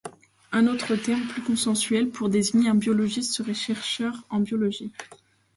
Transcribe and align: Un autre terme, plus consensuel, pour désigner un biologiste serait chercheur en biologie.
Un 0.51 0.65
autre 0.65 0.95
terme, 0.95 1.27
plus 1.27 1.43
consensuel, 1.43 2.09
pour 2.09 2.27
désigner 2.29 2.69
un 2.69 2.73
biologiste 2.75 3.33
serait 3.35 3.53
chercheur 3.53 4.23
en 4.31 4.39
biologie. 4.39 4.91